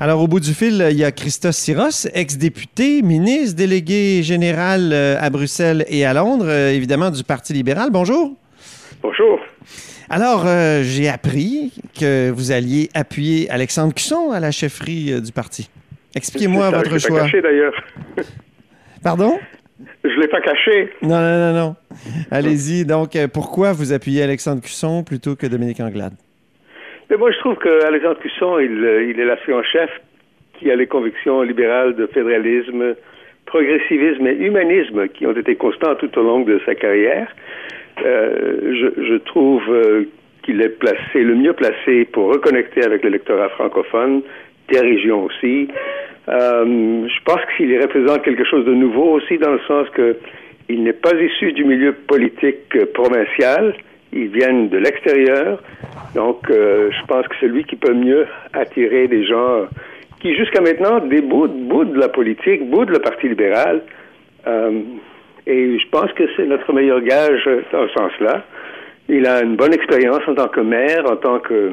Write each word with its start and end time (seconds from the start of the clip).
Alors, 0.00 0.20
au 0.20 0.26
bout 0.26 0.40
du 0.40 0.52
fil, 0.54 0.84
il 0.90 0.96
y 0.96 1.04
a 1.04 1.12
Christos 1.12 1.52
Syros, 1.52 2.08
ex-député, 2.12 3.00
ministre, 3.02 3.56
délégué 3.56 4.24
général 4.24 4.90
euh, 4.92 5.16
à 5.20 5.30
Bruxelles 5.30 5.84
et 5.88 6.04
à 6.04 6.12
Londres, 6.12 6.46
euh, 6.48 6.72
évidemment, 6.72 7.10
du 7.10 7.22
Parti 7.22 7.52
libéral. 7.52 7.90
Bonjour. 7.92 8.34
Bonjour. 9.02 9.38
Alors, 10.10 10.46
euh, 10.46 10.82
j'ai 10.82 11.08
appris 11.08 11.72
que 11.98 12.30
vous 12.30 12.50
alliez 12.50 12.88
appuyer 12.92 13.48
Alexandre 13.50 13.94
Cusson 13.94 14.32
à 14.32 14.40
la 14.40 14.50
chefferie 14.50 15.20
du 15.22 15.30
parti. 15.30 15.70
Expliquez-moi 16.16 16.70
votre 16.70 16.98
je 16.98 17.06
choix. 17.06 17.18
Pas 17.20 17.24
caché 17.26 17.40
d'ailleurs. 17.40 17.74
Pardon? 19.00 19.38
Je 20.02 20.08
ne 20.08 20.20
l'ai 20.22 20.28
pas 20.28 20.40
caché. 20.40 20.92
Non, 21.02 21.20
non, 21.20 21.38
non, 21.38 21.52
non. 21.52 21.76
Allez-y. 22.32 22.84
Donc, 22.84 23.16
pourquoi 23.32 23.72
vous 23.72 23.92
appuyez 23.92 24.24
Alexandre 24.24 24.60
Cusson 24.60 25.04
plutôt 25.04 25.36
que 25.36 25.46
Dominique 25.46 25.78
Anglade? 25.78 26.14
Mais 27.10 27.16
moi, 27.16 27.30
je 27.30 27.38
trouve 27.38 27.56
qu'Alexandre 27.56 28.18
Cusson, 28.18 28.58
il, 28.58 29.08
il 29.10 29.20
est 29.20 29.24
l'assistant 29.24 29.62
chef 29.62 29.90
qui 30.58 30.70
a 30.70 30.76
les 30.76 30.86
convictions 30.86 31.42
libérales 31.42 31.94
de 31.94 32.06
fédéralisme, 32.06 32.94
progressivisme 33.46 34.26
et 34.26 34.34
humanisme 34.34 35.08
qui 35.08 35.26
ont 35.26 35.32
été 35.32 35.56
constants 35.56 35.94
tout 35.96 36.16
au 36.18 36.22
long 36.22 36.40
de 36.40 36.60
sa 36.64 36.74
carrière. 36.74 37.28
Euh, 38.04 38.74
je, 38.80 39.02
je, 39.04 39.14
trouve 39.16 39.62
euh, 39.70 40.04
qu'il 40.42 40.60
est 40.60 40.76
placé, 40.80 41.22
le 41.22 41.34
mieux 41.34 41.52
placé 41.52 42.04
pour 42.06 42.32
reconnecter 42.32 42.84
avec 42.84 43.04
l'électorat 43.04 43.48
francophone, 43.50 44.22
des 44.68 44.80
régions 44.80 45.24
aussi. 45.24 45.68
Euh, 46.28 47.06
je 47.06 47.22
pense 47.24 47.40
qu'il 47.56 47.80
représente 47.80 48.22
quelque 48.22 48.44
chose 48.44 48.64
de 48.64 48.74
nouveau 48.74 49.12
aussi 49.12 49.38
dans 49.38 49.52
le 49.52 49.60
sens 49.68 49.88
que 49.90 50.16
il 50.68 50.82
n'est 50.82 50.94
pas 50.94 51.12
issu 51.14 51.52
du 51.52 51.64
milieu 51.64 51.92
politique 51.92 52.92
provincial. 52.94 53.74
Ils 54.14 54.28
viennent 54.28 54.68
de 54.68 54.78
l'extérieur. 54.78 55.60
Donc, 56.14 56.48
euh, 56.48 56.90
je 56.90 57.06
pense 57.06 57.26
que 57.26 57.34
c'est 57.40 57.48
lui 57.48 57.64
qui 57.64 57.76
peut 57.76 57.92
mieux 57.92 58.26
attirer 58.52 59.08
des 59.08 59.24
gens 59.26 59.66
qui, 60.20 60.34
jusqu'à 60.36 60.60
maintenant, 60.60 61.00
bout 61.00 61.84
de 61.84 61.98
la 61.98 62.08
politique, 62.08 62.70
bout 62.70 62.84
de 62.84 62.92
le 62.92 63.00
Parti 63.00 63.28
libéral. 63.28 63.82
Euh, 64.46 64.80
et 65.46 65.78
je 65.78 65.88
pense 65.90 66.12
que 66.12 66.24
c'est 66.36 66.46
notre 66.46 66.72
meilleur 66.72 67.00
gage 67.02 67.44
dans 67.72 67.88
ce 67.88 67.92
sens-là. 67.92 68.44
Il 69.08 69.26
a 69.26 69.42
une 69.42 69.56
bonne 69.56 69.74
expérience 69.74 70.22
en 70.26 70.34
tant 70.34 70.48
que 70.48 70.60
maire, 70.60 71.04
en 71.10 71.16
tant 71.16 71.40
que 71.40 71.72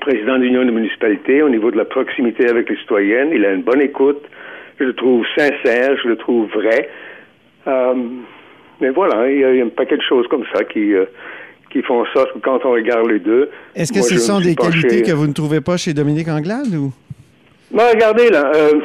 président 0.00 0.38
d'union 0.38 0.64
de 0.64 0.70
municipalité, 0.70 1.42
au 1.42 1.48
niveau 1.48 1.70
de 1.70 1.76
la 1.76 1.84
proximité 1.84 2.48
avec 2.48 2.70
les 2.70 2.76
citoyennes. 2.76 3.30
Il 3.32 3.44
a 3.44 3.52
une 3.52 3.62
bonne 3.62 3.82
écoute. 3.82 4.22
Je 4.78 4.84
le 4.84 4.94
trouve 4.94 5.26
sincère, 5.36 5.96
je 6.02 6.08
le 6.08 6.16
trouve 6.16 6.48
vrai. 6.50 6.88
Euh, 7.66 7.94
mais 8.80 8.90
voilà, 8.90 9.30
il 9.30 9.38
y, 9.38 9.44
a, 9.44 9.64
un 9.64 9.68
paquet 9.68 9.96
de 9.96 10.02
choses 10.02 10.26
comme 10.28 10.44
ça 10.54 10.64
qui, 10.64 10.94
euh, 10.94 11.04
qui 11.70 11.82
font 11.82 12.02
en 12.02 12.06
sorte 12.12 12.32
que 12.32 12.38
quand 12.38 12.64
on 12.64 12.72
regarde 12.72 13.10
les 13.10 13.18
deux. 13.18 13.50
Est-ce 13.74 13.92
que 13.92 14.02
ce 14.02 14.18
sont 14.18 14.40
des 14.40 14.54
qualités 14.54 15.02
que 15.02 15.12
vous 15.12 15.26
ne 15.26 15.32
trouvez 15.32 15.60
pas 15.60 15.76
chez 15.76 15.92
Dominique 15.92 16.28
Anglade 16.28 16.74
ou? 16.74 16.92
Ben, 17.72 17.84
regardez, 17.92 18.30
là. 18.30 18.50
Euh, 18.54 18.80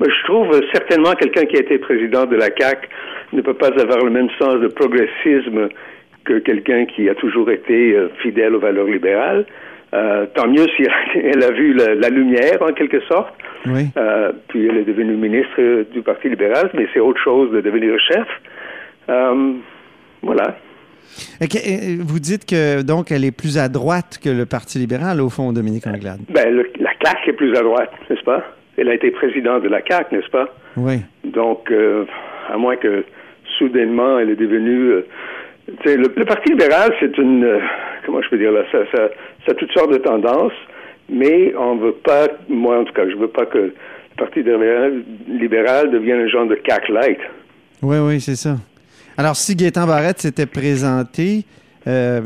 je 0.00 0.24
trouve 0.24 0.60
certainement 0.72 1.12
quelqu'un 1.12 1.44
qui 1.44 1.56
a 1.56 1.60
été 1.60 1.78
président 1.78 2.24
de 2.24 2.36
la 2.36 2.50
CAC 2.50 2.88
ne 3.32 3.40
peut 3.40 3.54
pas 3.54 3.68
avoir 3.68 4.04
le 4.04 4.10
même 4.10 4.28
sens 4.38 4.60
de 4.60 4.68
progressisme 4.68 5.68
que 6.24 6.38
quelqu'un 6.38 6.86
qui 6.86 7.08
a 7.08 7.14
toujours 7.14 7.50
été 7.50 7.94
euh, 7.94 8.08
fidèle 8.22 8.54
aux 8.54 8.60
valeurs 8.60 8.86
libérales. 8.86 9.44
Euh, 9.94 10.26
tant 10.34 10.48
mieux 10.48 10.66
si 10.76 10.84
elle 11.14 11.42
a 11.42 11.50
vu 11.50 11.74
la, 11.74 11.94
la 11.94 12.08
lumière, 12.08 12.62
en 12.62 12.72
quelque 12.72 13.00
sorte. 13.02 13.34
Oui. 13.66 13.88
Euh, 13.96 14.32
puis 14.48 14.66
elle 14.66 14.78
est 14.78 14.84
devenue 14.84 15.14
ministre 15.14 15.84
du 15.92 16.02
Parti 16.02 16.28
libéral, 16.28 16.70
mais 16.74 16.86
c'est 16.92 17.00
autre 17.00 17.20
chose 17.22 17.52
de 17.52 17.60
devenir 17.60 17.98
chef. 18.00 18.26
Euh, 19.08 19.52
voilà. 20.22 20.56
Vous 21.40 22.18
dites 22.20 22.46
que 22.46 22.82
donc 22.82 23.10
elle 23.10 23.24
est 23.24 23.36
plus 23.36 23.58
à 23.58 23.68
droite 23.68 24.18
que 24.22 24.30
le 24.30 24.46
Parti 24.46 24.78
libéral, 24.78 25.20
au 25.20 25.28
fond, 25.28 25.52
Dominique 25.52 25.86
Anglade. 25.86 26.20
Ben, 26.30 26.54
le, 26.54 26.70
la 26.80 26.90
CAQ 27.04 27.30
est 27.30 27.32
plus 27.34 27.56
à 27.56 27.62
droite, 27.62 27.92
n'est-ce 28.08 28.22
pas? 28.22 28.42
Elle 28.78 28.88
a 28.88 28.94
été 28.94 29.10
présidente 29.10 29.62
de 29.62 29.68
la 29.68 29.82
CAQ, 29.86 30.16
n'est-ce 30.16 30.30
pas? 30.30 30.48
Oui. 30.76 31.00
Donc, 31.24 31.70
euh, 31.70 32.04
à 32.50 32.56
moins 32.56 32.76
que 32.76 33.04
soudainement 33.58 34.18
elle 34.18 34.30
est 34.30 34.36
devenue. 34.36 34.90
Euh, 34.90 35.06
le, 35.84 36.12
le, 36.16 36.24
Parti 36.24 36.50
libéral, 36.50 36.92
c'est 37.00 37.16
une. 37.18 37.44
Euh, 37.44 37.58
comment 38.06 38.22
je 38.22 38.28
peux 38.30 38.38
dire 38.38 38.52
là? 38.52 38.62
Ça, 38.72 38.78
ça, 38.94 39.08
ça, 39.44 39.52
a 39.52 39.54
toutes 39.54 39.72
sortes 39.72 39.92
de 39.92 39.98
tendances, 39.98 40.52
mais 41.08 41.54
on 41.56 41.76
veut 41.76 41.92
pas. 41.92 42.28
Moi, 42.48 42.78
en 42.78 42.84
tout 42.84 42.92
cas, 42.92 43.08
je 43.08 43.16
veux 43.16 43.28
pas 43.28 43.46
que 43.46 43.58
le 43.58 43.74
Parti 44.16 44.40
libéral, 44.40 45.02
libéral 45.26 45.90
devienne 45.90 46.20
un 46.20 46.28
genre 46.28 46.46
de 46.46 46.58
CAQ 46.66 46.92
light. 46.92 47.18
Oui, 47.82 47.96
oui, 47.98 48.20
c'est 48.20 48.36
ça. 48.36 48.56
Alors, 49.16 49.36
si 49.36 49.56
Gaétan 49.56 49.86
Barrette 49.86 50.18
s'était 50.18 50.46
présenté, 50.46 51.44
euh, 51.86 52.20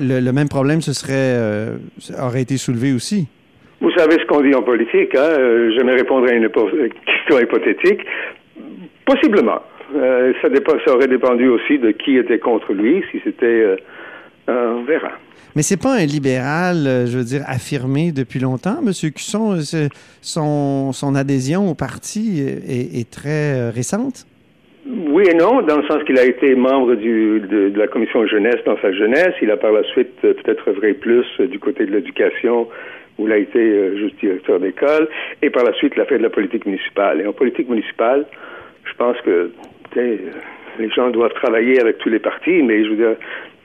le, 0.00 0.20
le, 0.20 0.32
même 0.32 0.48
problème 0.48 0.80
ce 0.80 0.92
serait, 0.92 1.12
euh, 1.14 1.76
aurait 2.20 2.42
été 2.42 2.56
soulevé 2.56 2.92
aussi. 2.92 3.28
Vous 3.80 3.90
savez 3.92 4.18
ce 4.18 4.26
qu'on 4.26 4.42
dit 4.42 4.54
en 4.54 4.62
politique, 4.62 5.14
hein? 5.14 5.30
Je 5.38 5.82
me 5.82 5.94
répondrai 5.94 6.32
à 6.32 6.34
une 6.34 6.48
question 6.48 7.40
hypothétique. 7.40 8.00
Possiblement. 9.04 9.62
Euh, 9.94 10.32
ça, 10.42 10.48
dépend, 10.48 10.72
ça 10.84 10.94
aurait 10.94 11.06
dépendu 11.06 11.48
aussi 11.48 11.78
de 11.78 11.92
qui 11.92 12.16
était 12.16 12.38
contre 12.38 12.72
lui, 12.72 13.04
si 13.12 13.20
c'était... 13.24 13.76
Euh, 14.48 14.74
on 14.78 14.84
verra. 14.84 15.12
Mais 15.54 15.62
c'est 15.62 15.80
pas 15.80 15.94
un 15.94 16.04
libéral, 16.04 17.06
je 17.06 17.16
veux 17.16 17.24
dire, 17.24 17.42
affirmé 17.46 18.12
depuis 18.12 18.40
longtemps, 18.40 18.76
M. 18.84 18.92
Cusson? 19.12 19.56
Son, 20.20 20.92
son 20.92 21.14
adhésion 21.14 21.70
au 21.70 21.74
parti 21.74 22.42
est, 22.42 23.00
est 23.00 23.10
très 23.10 23.70
récente? 23.70 24.26
Oui 24.88 25.24
et 25.28 25.34
non, 25.34 25.62
dans 25.62 25.78
le 25.78 25.86
sens 25.86 26.04
qu'il 26.04 26.18
a 26.18 26.24
été 26.24 26.54
membre 26.54 26.94
du, 26.94 27.40
de, 27.40 27.70
de, 27.70 27.78
la 27.78 27.88
commission 27.88 28.24
jeunesse 28.26 28.62
dans 28.64 28.76
sa 28.80 28.92
jeunesse. 28.92 29.34
Il 29.42 29.50
a 29.50 29.56
par 29.56 29.72
la 29.72 29.82
suite 29.82 30.14
peut-être 30.20 30.68
œuvré 30.68 30.94
plus 30.94 31.26
du 31.40 31.58
côté 31.58 31.86
de 31.86 31.92
l'éducation, 31.92 32.68
où 33.18 33.26
il 33.26 33.32
a 33.32 33.38
été 33.38 33.58
euh, 33.58 33.96
juste 33.96 34.20
directeur 34.20 34.60
d'école, 34.60 35.08
et 35.42 35.50
par 35.50 35.64
la 35.64 35.72
suite 35.72 35.94
il 35.96 36.02
a 36.02 36.04
fait 36.04 36.18
de 36.18 36.22
la 36.22 36.30
politique 36.30 36.66
municipale. 36.66 37.20
Et 37.20 37.26
en 37.26 37.32
politique 37.32 37.68
municipale, 37.68 38.26
je 38.84 38.94
pense 38.94 39.16
que 39.22 39.50
les 39.96 40.90
gens 40.94 41.10
doivent 41.10 41.34
travailler 41.34 41.80
avec 41.80 41.98
tous 41.98 42.10
les 42.10 42.18
partis, 42.20 42.62
mais 42.62 42.84
je 42.84 42.90
veux 42.90 42.96
dire, 42.96 43.16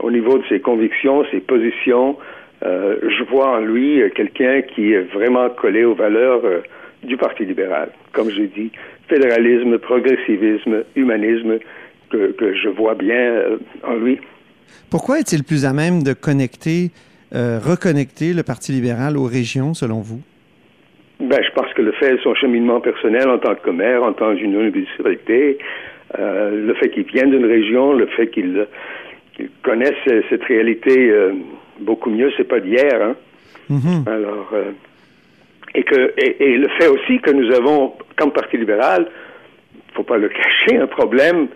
au 0.02 0.12
niveau 0.12 0.38
de 0.38 0.44
ses 0.50 0.60
convictions, 0.60 1.24
ses 1.32 1.40
positions, 1.40 2.18
euh, 2.64 2.98
je 3.02 3.24
vois 3.24 3.58
en 3.58 3.62
lui 3.62 4.02
quelqu'un 4.16 4.62
qui 4.62 4.94
est 4.94 5.02
vraiment 5.14 5.50
collé 5.50 5.84
aux 5.84 5.96
valeurs 5.96 6.42
euh, 6.44 6.62
du 7.04 7.18
Parti 7.18 7.46
libéral. 7.46 7.90
Comme 8.12 8.30
j'ai 8.30 8.48
dit, 8.48 8.72
fédéralisme, 9.08 9.78
progressivisme, 9.80 10.84
humanisme, 10.96 11.58
que, 12.12 12.32
que 12.34 12.54
je 12.54 12.70
vois 12.70 12.96
bien 12.96 13.16
euh, 13.16 13.58
en 13.84 13.96
lui. 13.96 14.20
Pourquoi 14.90 15.20
est-il 15.20 15.44
plus 15.44 15.66
à 15.66 15.74
même 15.74 16.04
de 16.04 16.14
connecter, 16.14 16.92
euh, 17.34 17.60
reconnecter 17.60 18.34
le 18.34 18.44
Parti 18.44 18.72
libéral 18.72 19.18
aux 19.18 19.26
régions, 19.26 19.74
selon 19.74 20.02
vous? 20.02 20.22
Ben, 21.20 21.40
je 21.44 21.52
pense 21.54 21.72
que 21.74 21.82
le 21.82 21.92
fait 21.94 22.14
de 22.14 22.18
son 22.18 22.34
cheminement 22.36 22.82
personnel 22.82 23.30
en 23.30 23.38
tant 23.38 23.56
que 23.56 23.70
maire, 23.70 24.04
en 24.04 24.14
tant 24.14 24.36
qu'une 24.36 24.58
municipalité, 24.58 25.60
euh, 26.20 26.66
le 26.66 26.74
fait 26.76 26.90
qu'il 26.90 27.04
vienne 27.04 27.30
d'une 27.32 27.46
région, 27.46 27.94
le 27.94 28.08
fait 28.08 28.28
qu'il 28.28 28.68
qu 29.38 29.50
connaisse 29.64 30.04
cette 30.30 30.44
réalité 30.44 31.10
euh, 31.10 31.34
beaucoup 31.80 32.10
mieux, 32.10 32.32
c'est 32.38 32.48
pas 32.48 32.60
d'hier. 32.60 33.02
Hein? 33.02 33.16
-hmm. 33.70 34.10
Alors, 34.10 34.50
euh, 34.54 34.72
et 35.76 35.84
que 35.84 36.14
et, 36.18 36.32
et, 36.44 36.58
le 36.58 36.68
fait 36.78 36.88
aussi 36.88 37.20
que 37.20 37.32
nous 37.32 37.50
avons, 37.54 37.94
comme 38.18 38.32
Parti 38.32 38.58
libéral, 38.58 39.08
faut 39.94 40.04
pas 40.04 40.18
le 40.18 40.30
cacher, 40.30 40.78
un 40.78 40.88
problème 40.88 41.48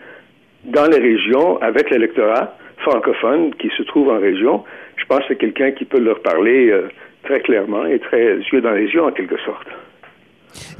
dans 0.63 0.87
les 0.87 0.99
régions 0.99 1.61
avec 1.61 1.89
l'électorat 1.89 2.57
francophone 2.77 3.53
qui 3.55 3.69
se 3.77 3.83
trouve 3.83 4.09
en 4.09 4.19
région. 4.19 4.63
Je 4.97 5.05
pense 5.05 5.19
que 5.19 5.25
c'est 5.29 5.35
quelqu'un 5.37 5.71
qui 5.71 5.85
peut 5.85 5.99
leur 5.99 6.21
parler 6.21 6.69
euh, 6.69 6.89
très 7.23 7.39
clairement 7.41 7.85
et 7.85 7.99
très 7.99 8.37
yeux 8.51 8.61
dans 8.61 8.71
les 8.71 8.87
yeux 8.93 9.03
en 9.03 9.11
quelque 9.11 9.39
sorte. 9.45 9.67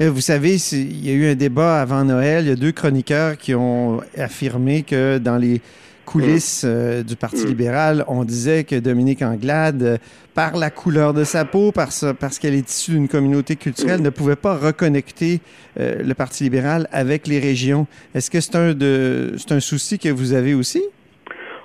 Vous 0.00 0.20
savez, 0.20 0.54
il 0.72 1.06
y 1.06 1.10
a 1.10 1.14
eu 1.14 1.30
un 1.32 1.34
débat 1.34 1.80
avant 1.80 2.04
Noël. 2.04 2.44
Il 2.44 2.48
y 2.48 2.52
a 2.52 2.56
deux 2.56 2.72
chroniqueurs 2.72 3.36
qui 3.36 3.54
ont 3.54 4.00
affirmé 4.16 4.82
que 4.82 5.18
dans 5.18 5.36
les 5.36 5.60
coulisses 6.06 6.64
euh, 6.64 7.02
du 7.02 7.16
Parti 7.16 7.44
mmh. 7.44 7.48
libéral, 7.48 8.04
on 8.08 8.24
disait 8.24 8.64
que 8.64 8.76
Dominique 8.76 9.20
Anglade, 9.20 9.82
euh, 9.82 9.96
par 10.34 10.56
la 10.56 10.70
couleur 10.70 11.12
de 11.12 11.24
sa 11.24 11.44
peau, 11.44 11.72
parce, 11.72 12.06
parce 12.18 12.38
qu'elle 12.38 12.54
est 12.54 12.70
issue 12.70 12.92
d'une 12.92 13.08
communauté 13.08 13.56
culturelle, 13.56 14.00
mmh. 14.00 14.04
ne 14.04 14.10
pouvait 14.10 14.36
pas 14.36 14.54
reconnecter 14.54 15.40
euh, 15.78 15.96
le 16.02 16.14
Parti 16.14 16.44
libéral 16.44 16.88
avec 16.92 17.26
les 17.26 17.38
régions. 17.38 17.86
Est-ce 18.14 18.30
que 18.30 18.40
c'est 18.40 18.56
un, 18.56 18.72
de, 18.72 19.32
c'est 19.36 19.52
un 19.52 19.60
souci 19.60 19.98
que 19.98 20.08
vous 20.08 20.32
avez 20.32 20.54
aussi? 20.54 20.82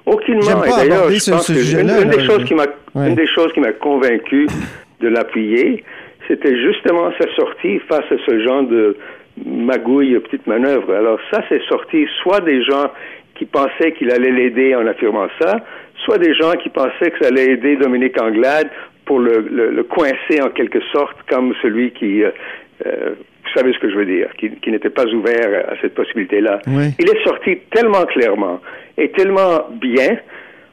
Aucunement. 0.05 0.63
Et 0.65 0.69
d'ailleurs, 0.69 1.09
je 1.09 1.31
pense 1.31 1.47
ce 1.47 1.53
que 1.53 1.79
une, 1.79 1.89
une, 1.89 2.09
des 2.09 2.25
choses 2.25 2.43
qui 2.45 2.55
m'a, 2.55 2.65
ouais. 2.95 3.09
une 3.09 3.15
des 3.15 3.27
choses 3.27 3.53
qui 3.53 3.61
m'a 3.61 3.71
convaincu 3.71 4.47
de 4.99 5.07
l'appuyer, 5.07 5.83
c'était 6.27 6.59
justement 6.59 7.11
sa 7.19 7.27
sortie 7.35 7.79
face 7.87 8.05
à 8.11 8.15
ce 8.25 8.43
genre 8.43 8.63
de 8.63 8.97
magouille, 9.45 10.17
petite 10.19 10.47
manœuvre. 10.47 10.93
Alors 10.93 11.19
ça, 11.29 11.43
c'est 11.49 11.61
sorti 11.69 12.05
soit 12.21 12.41
des 12.41 12.63
gens 12.63 12.91
qui 13.41 13.47
pensaient 13.47 13.93
qu'il 13.93 14.11
allait 14.11 14.29
l'aider 14.29 14.75
en 14.75 14.85
affirmant 14.85 15.27
ça, 15.41 15.61
soit 16.05 16.19
des 16.19 16.35
gens 16.35 16.51
qui 16.61 16.69
pensaient 16.69 17.09
que 17.09 17.17
ça 17.19 17.29
allait 17.29 17.53
aider 17.53 17.75
Dominique 17.75 18.21
Anglade 18.21 18.69
pour 19.05 19.17
le, 19.17 19.43
le, 19.49 19.71
le 19.71 19.83
coincer 19.83 20.39
en 20.43 20.49
quelque 20.49 20.79
sorte 20.91 21.17
comme 21.27 21.51
celui 21.63 21.89
qui, 21.89 22.23
euh, 22.23 22.29
euh, 22.85 23.15
vous 23.43 23.49
savez 23.55 23.73
ce 23.73 23.79
que 23.79 23.89
je 23.89 23.95
veux 23.95 24.05
dire, 24.05 24.29
qui, 24.37 24.51
qui 24.61 24.69
n'était 24.69 24.91
pas 24.91 25.07
ouvert 25.07 25.65
à 25.67 25.73
cette 25.81 25.95
possibilité-là. 25.95 26.59
Oui. 26.67 26.89
Il 26.99 27.09
est 27.09 27.23
sorti 27.23 27.57
tellement 27.71 28.05
clairement 28.05 28.59
et 28.95 29.09
tellement 29.09 29.67
bien 29.71 30.19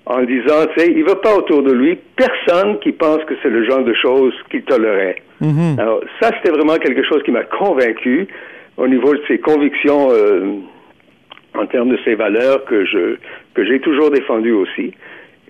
en 0.04 0.22
disant, 0.24 0.66
tu 0.74 0.80
sais, 0.80 0.92
il 0.94 1.04
veut 1.04 1.20
pas 1.22 1.36
autour 1.36 1.62
de 1.62 1.72
lui 1.72 1.98
personne 2.16 2.80
qui 2.80 2.92
pense 2.92 3.24
que 3.24 3.32
c'est 3.42 3.48
le 3.48 3.64
genre 3.64 3.82
de 3.82 3.94
choses 3.94 4.34
qu'il 4.50 4.62
tolérait. 4.64 5.22
Mhm. 5.40 5.76
Alors, 5.78 6.02
ça, 6.20 6.32
c'était 6.36 6.54
vraiment 6.54 6.76
quelque 6.76 7.02
chose 7.04 7.22
qui 7.22 7.30
m'a 7.30 7.44
convaincu 7.44 8.28
au 8.76 8.86
niveau 8.86 9.14
de 9.14 9.22
ses 9.26 9.38
convictions 9.38 10.08
euh, 10.10 10.58
en 11.58 11.66
termes 11.66 11.90
de 11.90 11.98
ses 12.04 12.14
valeurs 12.14 12.64
que 12.64 12.84
je 12.84 13.16
que 13.54 13.64
j'ai 13.64 13.80
toujours 13.80 14.10
défendues 14.10 14.52
aussi. 14.52 14.94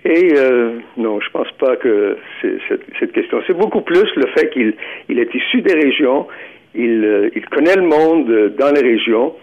Et 0.05 0.33
euh, 0.37 0.79
non, 0.97 1.19
je 1.19 1.29
pense 1.31 1.51
pas 1.59 1.75
que 1.75 2.17
c'est 2.41 2.57
cette, 2.67 2.83
cette 2.99 3.11
question. 3.11 3.41
C'est 3.47 3.57
beaucoup 3.57 3.81
plus 3.81 4.07
le 4.15 4.27
fait 4.27 4.49
qu'il 4.49 4.73
il 5.09 5.19
est 5.19 5.33
issu 5.33 5.61
des 5.61 5.73
régions, 5.73 6.25
il, 6.73 7.03
euh, 7.03 7.29
il 7.35 7.45
connaît 7.47 7.75
le 7.75 7.83
monde 7.83 8.29
euh, 8.29 8.49
dans 8.49 8.71
les 8.71 8.81
régions, 8.81 9.33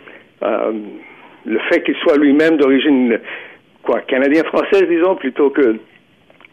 euh, 0.42 0.72
le 1.44 1.58
fait 1.70 1.82
qu'il 1.82 1.96
soit 1.96 2.16
lui-même 2.16 2.56
d'origine 2.56 3.18
quoi 3.82 4.00
canadien-française, 4.00 4.84
disons, 4.88 5.14
plutôt 5.16 5.50
que 5.50 5.76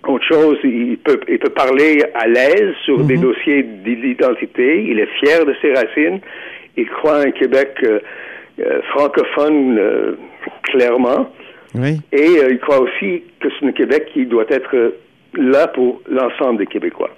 autre 0.07 0.25
chose, 0.25 0.57
il 0.63 0.98
peut, 0.98 1.19
il 1.30 1.39
peut 1.39 1.50
parler 1.50 2.04
à 2.13 2.27
l'aise 2.27 2.74
sur 2.83 3.00
des 3.06 3.16
dossiers 3.16 3.63
d'identité. 3.63 4.83
Il 4.83 5.00
est 5.00 5.09
fier 5.19 5.45
de 5.45 5.56
ses 5.62 5.74
racines. 5.74 6.19
Il 6.75 6.89
croit 6.89 7.19
à 7.19 7.21
un 7.21 7.31
Québec 7.31 7.80
euh, 8.60 8.82
francophone 8.92 9.78
euh, 9.80 10.16
clairement. 10.64 11.32
Oui. 11.76 12.00
Et 12.12 12.38
euh, 12.40 12.52
il 12.52 12.60
croit 12.60 12.80
aussi 12.80 13.24
que 13.40 13.50
c'est 13.60 13.66
un 13.66 13.72
Québec 13.72 14.10
qui 14.14 14.26
doit 14.26 14.46
être 14.50 14.94
là 15.36 15.68
pour 15.68 16.02
l'ensemble 16.10 16.60
des 16.60 16.68
Québécois. 16.68 17.10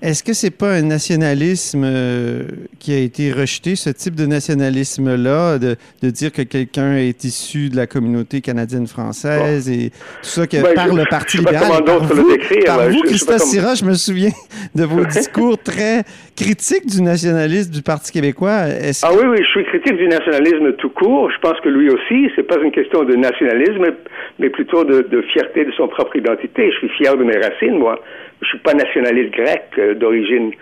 Est-ce 0.00 0.22
que 0.22 0.32
c'est 0.32 0.50
pas 0.56 0.70
un 0.74 0.82
nationalisme 0.82 1.82
euh, 1.84 2.42
qui 2.78 2.92
a 2.92 2.98
été 2.98 3.32
rejeté, 3.32 3.74
ce 3.74 3.90
type 3.90 4.14
de 4.14 4.26
nationalisme-là, 4.26 5.58
de, 5.58 5.74
de 6.02 6.10
dire 6.10 6.30
que 6.32 6.42
quelqu'un 6.42 6.96
est 6.96 7.24
issu 7.24 7.68
de 7.68 7.76
la 7.76 7.86
communauté 7.88 8.40
canadienne-française 8.40 9.68
et 9.68 9.90
tout 9.90 9.96
ça, 10.22 10.46
que 10.46 10.56
Ben, 10.62 10.74
par 10.74 10.88
je- 10.88 10.94
le 10.94 11.02
je 11.02 11.08
Parti 11.08 11.38
pas 11.42 11.50
libéral. 11.50 11.68
comment 11.68 11.80
et 11.80 11.84
par 12.06 12.14
le 12.14 12.22
vous, 12.22 12.30
décrire, 12.30 12.64
par 12.64 12.78
ben, 12.78 12.84
vous, 12.90 12.92
je- 12.92 12.98
je 12.98 13.02
pas 13.02 13.08
Christophe 13.08 13.42
Syrah, 13.42 13.74
je 13.74 13.84
me 13.84 13.94
souviens 13.94 14.30
de 14.74 14.84
vos 14.84 15.04
discours 15.18 15.58
très 15.58 16.04
critiques 16.36 16.86
du 16.86 17.02
nationalisme 17.02 17.72
du 17.72 17.82
Parti 17.82 18.12
québécois. 18.12 18.68
Est-ce 18.68 19.04
Ah 19.04 19.10
oui, 19.12 19.26
oui, 19.28 19.38
je 19.38 19.48
suis 19.50 19.64
critique 19.64 19.96
du 19.96 20.06
nationalisme 20.08 20.72
tout 20.74 20.90
court. 20.90 21.30
Je 21.32 21.38
pense 21.40 21.58
que 21.60 21.68
lui 21.68 21.90
aussi, 21.90 22.28
c'est 22.36 22.44
pas 22.46 22.56
une 22.62 22.70
question 22.72 23.04
de 23.04 23.16
nationalisme, 23.16 23.78
mais- 23.80 23.94
mais 24.38 24.50
plutôt 24.50 24.84
de, 24.84 25.02
de 25.10 25.22
fierté 25.32 25.64
de 25.64 25.72
son 25.72 25.88
propre 25.88 26.14
identité. 26.16 26.70
Je 26.70 26.76
suis 26.86 26.88
fier 26.98 27.16
de 27.16 27.24
mes 27.24 27.36
racines, 27.36 27.78
moi. 27.78 27.98
Je 28.42 28.48
suis 28.48 28.58
pas 28.58 28.74
nationaliste 28.74 29.32
grec 29.32 29.64
euh, 29.78 29.94
d'origine. 29.94 30.52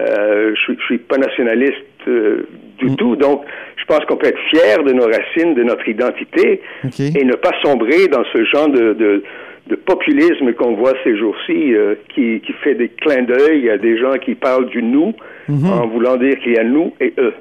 Euh, 0.00 0.54
je, 0.54 0.60
suis, 0.60 0.76
je 0.78 0.84
suis 0.84 0.98
pas 0.98 1.18
nationaliste 1.18 1.84
euh, 2.06 2.48
du 2.78 2.94
tout. 2.96 3.16
Donc, 3.16 3.44
je 3.76 3.84
pense 3.84 4.04
qu'on 4.06 4.16
peut 4.16 4.28
être 4.28 4.40
fier 4.50 4.82
de 4.84 4.92
nos 4.92 5.06
racines, 5.06 5.54
de 5.54 5.62
notre 5.62 5.88
identité, 5.88 6.60
et 6.98 7.24
ne 7.24 7.34
pas 7.34 7.52
sombrer 7.62 8.06
dans 8.08 8.24
ce 8.32 8.44
genre 8.44 8.68
de, 8.68 8.92
de, 8.92 9.22
de 9.66 9.74
populisme 9.76 10.52
qu'on 10.52 10.74
voit 10.74 10.92
ces 11.04 11.16
jours-ci, 11.16 11.74
qui, 12.10 12.40
qui 12.40 12.52
fait 12.62 12.74
des 12.74 12.88
clins 12.88 13.22
d'œil 13.22 13.70
à 13.70 13.78
des 13.78 13.98
gens 13.98 14.12
qui 14.18 14.34
parlent 14.34 14.68
du 14.68 14.82
nous, 14.82 15.14
en 15.48 15.86
voulant 15.88 16.16
dire 16.16 16.38
qu'il 16.40 16.52
y 16.52 16.58
a 16.58 16.64
nous 16.64 16.94
et 17.00 17.12
eux. 17.18 17.34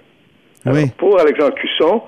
Alors, 0.65 0.77
Oui. 0.77 0.85
Pour 0.97 1.19
Alexandre 1.19 1.53
Cusson, 1.55 2.01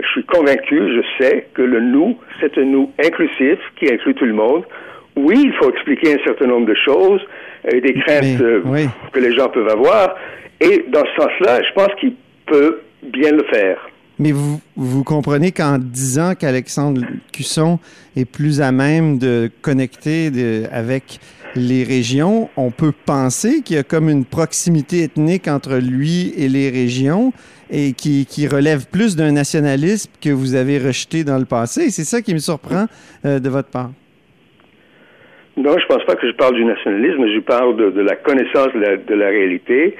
je 0.00 0.06
suis 0.08 0.24
convaincu, 0.24 0.76
je 0.76 1.02
sais 1.22 1.46
que 1.54 1.62
le 1.62 1.80
nous, 1.80 2.16
c'est 2.40 2.56
un 2.58 2.64
nous 2.64 2.90
inclusif 3.04 3.58
qui 3.76 3.92
inclut 3.92 4.14
tout 4.14 4.24
le 4.26 4.32
monde. 4.32 4.64
Oui, 5.16 5.42
il 5.44 5.52
faut 5.60 5.70
expliquer 5.70 6.14
un 6.14 6.24
certain 6.24 6.46
nombre 6.46 6.66
de 6.66 6.74
choses 6.84 7.20
et 7.70 7.80
des 7.80 7.94
craintes 7.94 8.22
Mais, 8.22 8.40
euh, 8.42 8.62
oui. 8.64 8.86
que 9.12 9.20
les 9.20 9.34
gens 9.36 9.48
peuvent 9.48 9.68
avoir. 9.68 10.14
Et 10.60 10.84
dans 10.92 11.04
ce 11.04 11.22
sens-là, 11.22 11.60
je 11.62 11.72
pense 11.74 11.94
qu'il 12.00 12.14
peut 12.46 12.80
bien 13.02 13.32
le 13.32 13.44
faire. 13.52 13.78
Mais 14.18 14.32
vous, 14.32 14.60
vous 14.76 15.04
comprenez 15.04 15.50
qu'en 15.52 15.78
disant 15.78 16.34
qu'Alexandre 16.38 17.02
Cusson 17.32 17.78
est 18.16 18.24
plus 18.24 18.60
à 18.60 18.70
même 18.72 19.18
de 19.18 19.50
connecter 19.62 20.30
de- 20.30 20.64
avec 20.70 21.18
les 21.54 21.82
régions, 21.84 22.48
on 22.56 22.70
peut 22.70 22.92
penser 23.04 23.60
qu'il 23.62 23.76
y 23.76 23.78
a 23.78 23.82
comme 23.82 24.08
une 24.08 24.24
proximité 24.24 25.02
ethnique 25.02 25.48
entre 25.48 25.76
lui 25.76 26.32
et 26.36 26.48
les 26.48 26.70
régions 26.70 27.32
et 27.70 27.92
qui, 27.92 28.24
qui 28.26 28.46
relève 28.46 28.86
plus 28.86 29.16
d'un 29.16 29.32
nationalisme 29.32 30.10
que 30.20 30.30
vous 30.30 30.54
avez 30.54 30.78
rejeté 30.78 31.24
dans 31.24 31.38
le 31.38 31.44
passé. 31.44 31.82
Et 31.84 31.90
C'est 31.90 32.04
ça 32.04 32.22
qui 32.22 32.32
me 32.32 32.38
surprend 32.38 32.86
euh, 33.26 33.38
de 33.38 33.48
votre 33.48 33.68
part. 33.68 33.90
Non, 35.56 35.76
je 35.78 35.86
pense 35.86 36.02
pas 36.04 36.14
que 36.14 36.26
je 36.26 36.32
parle 36.34 36.54
du 36.54 36.64
nationalisme, 36.64 37.26
je 37.34 37.40
parle 37.40 37.76
de, 37.76 37.90
de 37.90 38.00
la 38.00 38.16
connaissance 38.16 38.68
de 38.74 38.80
la, 38.80 38.96
de 38.96 39.14
la 39.14 39.28
réalité 39.28 39.96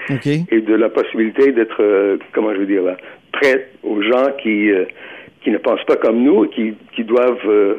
et 0.51 0.61
de 0.63 0.75
la 0.75 0.89
possibilité 0.89 1.53
d'être, 1.53 1.81
euh, 1.83 2.17
comment 2.33 2.55
je 2.55 2.61
veux 2.61 2.67
dire, 2.67 2.83
là, 2.83 2.97
prêt 3.33 3.69
aux 3.83 4.01
gens 4.03 4.29
qui, 4.43 4.71
euh, 4.71 4.85
qui 5.45 5.51
ne 5.51 5.59
pensent 5.59 5.85
pas 5.87 5.97
comme 5.97 6.23
nous 6.23 6.45
et 6.47 6.49
qui, 6.49 6.75
qui 6.97 7.05
doivent 7.05 7.37
euh, 7.47 7.75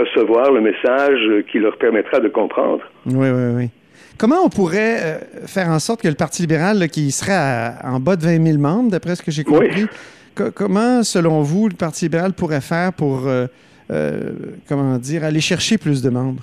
recevoir 0.00 0.52
le 0.52 0.60
message 0.60 1.44
qui 1.50 1.58
leur 1.60 1.78
permettra 1.78 2.20
de 2.20 2.28
comprendre. 2.28 2.82
Oui, 3.06 3.28
oui, 3.30 3.54
oui. 3.56 3.70
Comment 4.18 4.44
on 4.44 4.48
pourrait 4.50 5.20
faire 5.46 5.68
en 5.70 5.78
sorte 5.78 6.02
que 6.02 6.08
le 6.08 6.14
Parti 6.14 6.42
libéral, 6.42 6.78
là, 6.78 6.88
qui 6.88 7.10
serait 7.10 7.32
à- 7.32 7.78
en 7.84 8.00
bas 8.00 8.16
de 8.16 8.22
20 8.22 8.44
000 8.44 8.58
membres, 8.58 8.90
d'après 8.90 9.16
ce 9.16 9.22
que 9.22 9.30
j'ai 9.30 9.44
compris, 9.44 9.84
Oui. 9.84 9.86
co- 10.36 10.50
comment, 10.54 11.02
selon 11.02 11.40
vous, 11.40 11.68
le 11.68 11.74
Parti 11.74 12.04
libéral 12.04 12.32
pourrait 12.34 12.60
faire 12.60 12.92
pour, 12.92 13.26
comment 14.68 14.98
dire, 14.98 15.24
aller 15.24 15.40
chercher 15.40 15.78
plus 15.78 16.02
de 16.02 16.10
membres? 16.10 16.42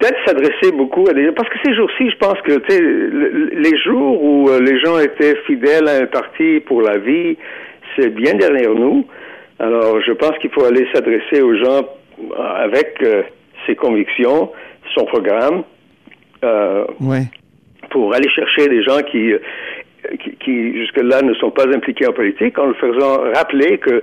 Peut-être 0.00 0.18
s'adresser 0.26 0.72
beaucoup 0.72 1.04
à 1.08 1.12
des... 1.12 1.30
Parce 1.32 1.48
que 1.50 1.58
ces 1.64 1.74
jours-ci, 1.74 2.10
je 2.10 2.16
pense 2.16 2.40
que, 2.42 2.58
tu 2.58 2.74
sais, 2.74 2.80
le- 2.80 3.50
les 3.52 3.76
jours 3.78 4.22
où 4.22 4.48
euh, 4.48 4.58
les 4.60 4.78
gens 4.80 4.98
étaient 4.98 5.36
fidèles 5.46 5.86
à 5.88 5.96
un 6.02 6.06
parti 6.06 6.60
pour 6.60 6.80
la 6.82 6.96
vie, 6.98 7.36
c'est 7.96 8.08
bien 8.08 8.34
derrière 8.34 8.74
nous. 8.74 9.06
Alors, 9.58 10.00
je 10.00 10.12
pense 10.12 10.36
qu'il 10.38 10.50
faut 10.50 10.64
aller 10.64 10.86
s'adresser 10.94 11.42
aux 11.42 11.54
gens 11.54 11.82
euh, 11.84 12.64
avec 12.66 12.94
euh, 13.02 13.22
ses 13.66 13.76
convictions, 13.76 14.50
son 14.94 15.04
programme, 15.04 15.64
euh, 16.44 16.84
pour 17.90 18.14
aller 18.14 18.28
chercher 18.30 18.68
des 18.68 18.82
gens 18.82 19.02
qui, 19.02 19.34
qui, 20.18 20.30
qui, 20.36 20.76
jusque-là 20.78 21.22
ne 21.22 21.34
sont 21.34 21.50
pas 21.50 21.66
impliqués 21.74 22.06
en 22.06 22.12
politique, 22.12 22.58
en 22.58 22.66
leur 22.66 22.76
faisant 22.76 23.18
rappeler 23.34 23.78
que 23.78 24.02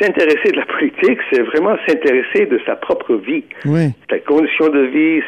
s'intéresser 0.00 0.50
de 0.52 0.56
la 0.56 0.66
politique, 0.66 1.18
c'est 1.32 1.42
vraiment 1.42 1.76
s'intéresser 1.86 2.46
de 2.46 2.60
sa 2.66 2.76
propre 2.76 3.14
vie 3.14 3.44
Oui. 3.64 3.88
sa 4.10 4.18
condition 4.18 4.68
de 4.68 4.80
vie, 4.86 5.22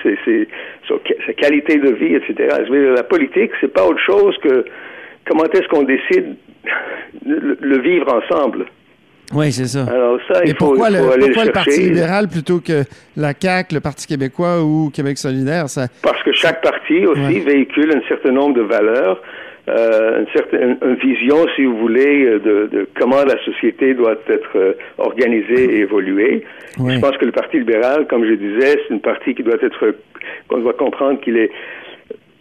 sa 1.26 1.32
qualité 1.34 1.76
de 1.78 1.90
vie, 1.92 2.14
etc. 2.16 2.56
Je 2.66 2.72
veux 2.72 2.84
dire, 2.84 2.94
la 2.94 3.02
politique, 3.04 3.50
c'est 3.60 3.72
pas 3.72 3.84
autre 3.86 4.00
chose 4.04 4.36
que 4.42 4.64
comment 5.28 5.44
est-ce 5.44 5.68
qu'on 5.68 5.84
décide 5.84 6.36
de 7.24 7.34
le, 7.34 7.58
le 7.60 7.78
vivre 7.80 8.12
ensemble. 8.12 8.66
Oui, 9.34 9.52
c'est 9.52 9.66
ça. 9.66 9.84
Alors 9.90 10.18
ça, 10.30 10.42
Et 10.44 10.48
faut, 10.50 10.68
pourquoi, 10.70 10.88
il 10.88 10.96
le, 10.96 11.02
faut 11.02 11.12
aller 11.12 11.24
pourquoi 11.26 11.42
le 11.44 11.48
le 11.48 11.52
Parti 11.52 11.80
libéral 11.82 12.28
plutôt 12.28 12.60
que 12.60 12.84
la 13.16 13.32
CAQ, 13.38 13.74
le 13.74 13.80
Parti 13.80 14.06
québécois 14.06 14.62
ou 14.62 14.90
Québec 14.90 15.18
solidaire? 15.18 15.68
Ça... 15.68 15.86
Parce 16.02 16.22
que 16.22 16.32
chaque 16.32 16.62
parti 16.62 17.04
aussi 17.06 17.20
Ouais. 17.20 17.40
véhicule 17.40 17.92
un 17.94 18.08
certain 18.08 18.32
nombre 18.32 18.54
de 18.54 18.62
valeurs, 18.62 19.20
euh, 19.68 20.20
une 20.20 20.26
certaine 20.34 20.78
une 20.82 20.94
vision, 20.96 21.36
si 21.54 21.64
vous 21.64 21.76
voulez, 21.78 22.24
euh, 22.24 22.38
de, 22.38 22.66
de 22.76 22.88
comment 22.98 23.22
la 23.24 23.38
société 23.44 23.94
doit 23.94 24.16
être 24.28 24.56
euh, 24.56 24.72
organisée 24.98 25.64
et 25.74 25.78
évoluer. 25.80 26.44
Je 26.78 27.00
pense 27.00 27.16
que 27.18 27.24
le 27.26 27.32
Parti 27.32 27.58
libéral, 27.58 28.06
comme 28.08 28.24
je 28.24 28.34
disais, 28.34 28.78
c'est 28.86 28.94
une 28.94 29.00
partie 29.00 29.34
qui 29.34 29.42
doit 29.42 29.56
être, 29.62 29.94
qu'on 30.48 30.58
doit 30.58 30.72
comprendre 30.74 31.20
qu'il 31.20 31.36
est 31.36 31.50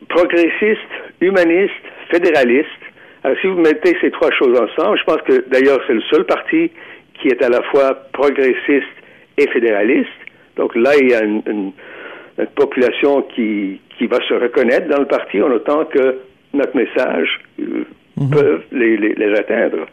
progressiste, 0.10 0.94
humaniste, 1.22 1.74
fédéraliste. 2.12 2.68
Alors, 3.24 3.38
si 3.42 3.48
vous 3.48 3.60
mettez 3.60 3.98
ces 4.02 4.12
trois 4.12 4.32
choses 4.32 4.58
ensemble, 4.60 4.98
je 4.98 5.04
pense 5.04 5.22
que 5.24 5.44
d'ailleurs 5.50 5.80
c'est 5.88 5.94
le 5.94 6.02
seul 6.12 6.24
parti 6.26 6.72
qui 7.20 7.28
est 7.30 7.44
à 7.44 7.50
la 7.50 7.62
fois 7.64 7.94
progressiste 8.14 8.86
et 9.38 9.48
fédéraliste. 9.50 10.10
Donc 10.56 10.76
là, 10.76 10.92
il 11.02 11.10
y 11.10 11.14
a 11.14 11.24
une, 11.24 11.42
une- 11.48 11.72
une 12.40 12.46
population 12.56 13.24
qui, 13.34 13.82
qui 13.98 14.06
va 14.06 14.20
se 14.28 14.34
reconnaître 14.36 14.88
dans 14.88 15.00
le 15.00 15.08
parti 15.08 15.42
en 15.42 15.50
autant 15.52 15.86
que 15.86 16.20
notre 16.54 16.76
message 16.76 17.28
euh, 17.60 17.86
peut 18.32 18.62
les, 18.72 18.98
les, 18.98 19.14
les 19.16 19.38
atteindre. 19.38 19.86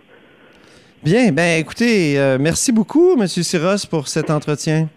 Bien, 1.03 1.33
ben 1.33 1.61
écoutez, 1.61 2.19
euh, 2.19 2.39
merci 2.41 2.73
beaucoup, 2.73 3.13
M. 3.21 3.27
Siros, 3.27 3.87
pour 3.91 4.09
cet 4.09 4.31
entretien. 4.31 4.89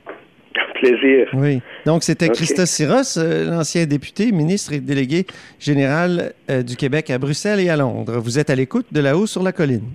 Plaisir. 0.76 1.28
Oui. 1.34 1.62
Donc, 1.86 2.04
c'était 2.04 2.30
Ok. 2.30 2.36
Christa 2.36 2.66
Siros, 2.66 3.18
euh, 3.18 3.50
l'ancien 3.50 3.86
député, 3.86 4.32
ministre 4.32 4.74
et 4.74 4.80
délégué 4.80 5.26
général 5.60 6.34
du 6.66 6.76
Québec 6.76 7.10
à 7.10 7.18
Bruxelles 7.18 7.60
et 7.60 7.70
à 7.70 7.76
Londres. 7.76 8.20
Vous 8.20 8.38
êtes 8.38 8.50
à 8.50 8.56
l'écoute 8.56 8.86
de 8.92 9.02
là-haut 9.02 9.26
sur 9.26 9.42
la 9.44 9.52
colline. 9.52 9.90